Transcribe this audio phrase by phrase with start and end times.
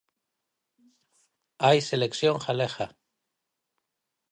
[1.65, 2.87] Hai selección galega.